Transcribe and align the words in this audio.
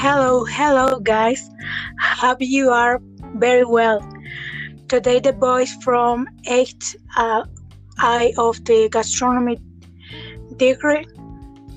hello, 0.00 0.46
hello, 0.46 0.98
guys. 0.98 1.50
Hope 2.00 2.38
you 2.40 2.70
are 2.70 3.02
very 3.34 3.66
well. 3.66 4.00
Today, 4.88 5.20
the 5.20 5.34
boys 5.34 5.70
from 5.84 6.26
8th 6.46 6.96
uh, 7.18 7.44
I 7.98 8.32
of 8.38 8.64
the 8.64 8.88
gastronomy 8.88 9.58
degree 10.56 11.06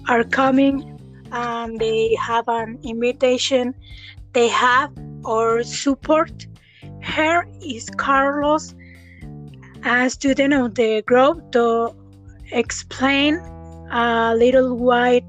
are 0.08 0.24
coming 0.24 0.98
and 1.34 1.78
they 1.78 2.16
have 2.16 2.48
an 2.48 2.80
invitation. 2.82 3.76
They 4.32 4.48
have 4.48 4.94
our 5.26 5.62
support. 5.64 6.48
Here 7.04 7.46
is 7.62 7.90
Carlos, 7.90 8.74
a 9.84 10.10
student 10.10 10.54
of 10.54 10.76
the 10.76 11.02
group, 11.02 11.52
to 11.52 11.94
explain 12.54 13.36
a 13.92 14.34
little 14.34 14.78
what 14.78 15.26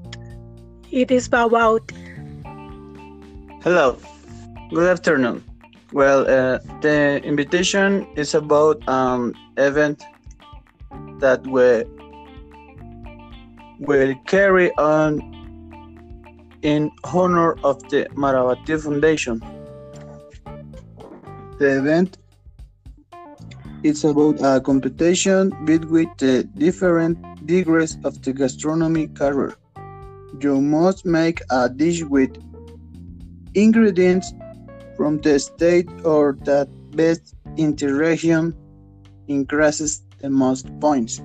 it 0.91 1.11
is 1.11 1.27
about. 1.27 1.91
Hello, 3.65 3.97
good 4.69 4.87
afternoon. 4.87 5.43
Well, 5.91 6.19
uh, 6.29 6.59
the 6.81 7.19
invitation 7.23 8.05
is 8.15 8.35
about 8.35 8.83
an 8.87 9.33
event 9.57 10.03
that 11.17 11.41
we 11.47 11.83
will 13.79 14.13
carry 14.27 14.69
on 14.77 15.17
in 16.61 16.91
honor 17.05 17.53
of 17.63 17.81
the 17.89 18.07
Maravati 18.13 18.79
Foundation. 18.79 19.41
The 21.57 21.79
event 21.79 22.19
is 23.81 24.03
about 24.05 24.41
a 24.43 24.61
competition 24.61 25.49
between 25.65 26.11
the 26.19 26.43
different 26.43 27.17
degrees 27.47 27.97
of 28.03 28.21
the 28.21 28.31
gastronomy 28.31 29.07
career. 29.07 29.55
You 30.39 30.61
must 30.61 31.03
make 31.03 31.41
a 31.49 31.67
dish 31.67 32.03
with 32.03 32.37
ingredients 33.55 34.33
from 34.95 35.19
the 35.21 35.39
state 35.39 35.89
or 36.03 36.37
that 36.43 36.67
best 36.91 37.35
in 37.57 37.75
the 37.75 37.93
region 37.93 38.55
increases 39.27 40.03
the 40.19 40.29
most 40.29 40.67
points. 40.79 41.21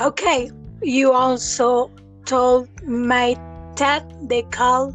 Okay, 0.00 0.50
you 0.82 1.12
also 1.12 1.90
told 2.24 2.68
my 2.86 3.36
that 3.76 4.04
the 4.28 4.42
call 4.50 4.94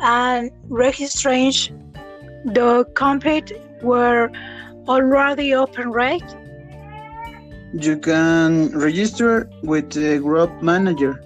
and 0.00 0.50
registration 0.68 1.78
the 2.44 2.84
compete 2.94 3.52
were 3.82 4.30
already 4.88 5.54
open, 5.54 5.92
right? 5.92 6.22
You 7.72 7.96
can 7.96 8.76
register 8.76 9.48
with 9.62 9.90
the 9.90 10.18
group 10.18 10.62
manager 10.62 11.22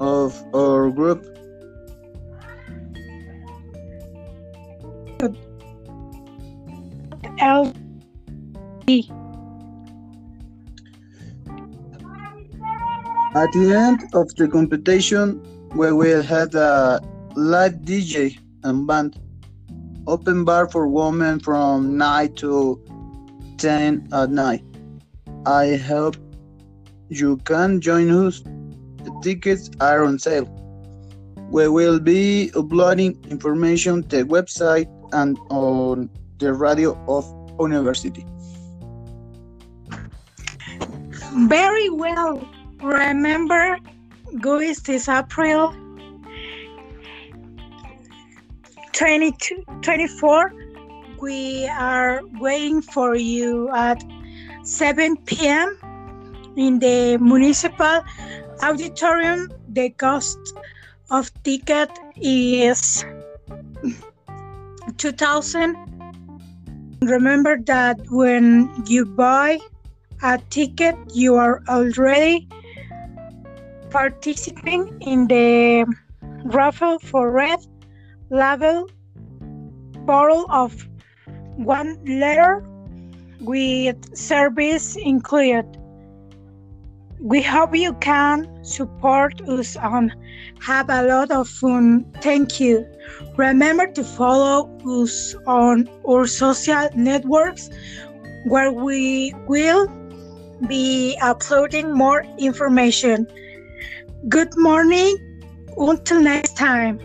of 0.00 0.34
our 0.54 0.90
group. 0.90 1.24
L 7.40 7.72
E. 8.86 9.08
At 13.34 13.52
the 13.52 13.72
end 13.76 14.02
of 14.14 14.34
the 14.34 14.48
competition, 14.48 15.40
we 15.74 15.92
will 15.92 16.22
have 16.22 16.54
a 16.54 17.00
live 17.36 17.74
DJ 17.84 18.38
and 18.64 18.86
band. 18.86 19.18
Open 20.06 20.44
bar 20.44 20.68
for 20.68 20.88
women 20.88 21.38
from 21.38 21.98
9 21.98 22.34
to 22.36 22.82
10 23.58 24.08
at 24.12 24.30
night. 24.30 24.64
I 25.46 25.76
hope 25.76 26.16
you 27.08 27.36
can 27.38 27.80
join 27.80 28.10
us. 28.10 28.42
The 29.04 29.18
tickets 29.22 29.70
are 29.80 30.04
on 30.04 30.18
sale. 30.18 30.46
We 31.50 31.68
will 31.68 31.98
be 31.98 32.50
uploading 32.54 33.18
information 33.30 34.02
to 34.08 34.18
the 34.18 34.24
website 34.24 34.88
and 35.12 35.38
on 35.50 36.10
the 36.38 36.52
radio 36.52 36.98
of 37.08 37.24
university. 37.60 38.26
Very 41.48 41.88
well. 41.90 42.46
Remember, 42.82 43.78
Guis 44.40 44.82
this 44.82 45.08
April 45.08 45.74
22, 48.92 49.64
24. 49.82 50.52
We 51.20 51.66
are 51.68 52.20
waiting 52.38 52.82
for 52.82 53.16
you 53.16 53.70
at 53.74 54.02
7 54.64 55.16
p.m. 55.18 55.78
in 56.58 56.78
the 56.80 57.16
municipal 57.18 58.02
auditorium. 58.62 59.48
The 59.68 59.90
cost 59.90 60.38
of 61.10 61.30
ticket 61.42 61.90
is 62.20 63.04
2000 64.96 65.76
remember 67.02 67.58
that 67.66 67.96
when 68.10 68.70
you 68.86 69.06
buy 69.06 69.58
a 70.22 70.38
ticket 70.50 70.96
you 71.14 71.36
are 71.36 71.62
already 71.68 72.48
participating 73.90 75.00
in 75.00 75.26
the 75.28 75.86
raffle 76.44 76.98
for 76.98 77.30
red 77.30 77.60
label 78.30 78.90
bottle 80.04 80.46
of 80.50 80.88
one 81.56 81.96
liter 82.04 82.66
with 83.40 84.16
service 84.16 84.96
included 84.96 85.77
we 87.20 87.42
hope 87.42 87.74
you 87.74 87.94
can 87.94 88.64
support 88.64 89.40
us 89.48 89.76
and 89.76 90.14
have 90.60 90.88
a 90.88 91.02
lot 91.02 91.30
of 91.30 91.48
fun. 91.48 92.04
Thank 92.20 92.60
you. 92.60 92.86
Remember 93.36 93.86
to 93.86 94.04
follow 94.04 94.70
us 94.86 95.34
on 95.46 95.88
our 96.08 96.26
social 96.26 96.88
networks 96.94 97.70
where 98.46 98.72
we 98.72 99.34
will 99.46 99.88
be 100.68 101.16
uploading 101.20 101.92
more 101.92 102.24
information. 102.38 103.26
Good 104.28 104.56
morning. 104.56 105.16
Until 105.76 106.20
next 106.20 106.56
time. 106.56 106.98